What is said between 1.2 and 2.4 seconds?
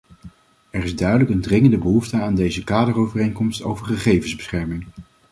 een dringende behoefte aan